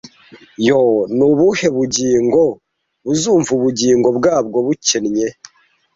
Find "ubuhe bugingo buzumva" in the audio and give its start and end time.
1.31-3.49